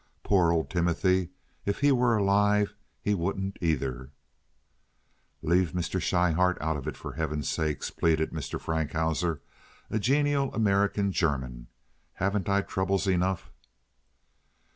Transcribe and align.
Poor 0.23 0.51
old 0.51 0.67
Timothy—if 0.71 1.79
he 1.81 1.91
were 1.91 2.17
alive—he 2.17 3.13
wouldn't 3.13 3.57
either." 3.61 4.09
"Leave 5.43 5.73
Mr. 5.73 6.01
Schryhart 6.01 6.57
out 6.59 6.75
of 6.75 6.87
it, 6.87 6.97
for 6.97 7.13
Heaven's 7.13 7.47
sake," 7.47 7.81
pleaded 7.97 8.31
Mr. 8.31 8.59
Frankhauser, 8.59 9.41
a 9.91 9.99
genial 9.99 10.51
American 10.55 11.11
German. 11.11 11.67
"Haven't 12.13 12.49
I 12.49 12.63
troubles 12.63 13.05
enough?" 13.05 13.51